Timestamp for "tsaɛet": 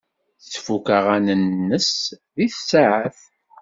2.53-3.19